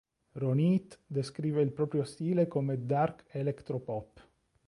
[0.35, 4.27] Roniit descrive il proprio stile come "Dark Electro Pop".